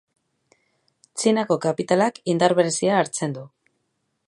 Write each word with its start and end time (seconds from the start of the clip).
Txinako 1.19 1.59
kapitalak 1.67 2.19
indar 2.35 2.57
berezia 2.61 2.99
hartzen 3.03 3.37
du. 3.39 3.45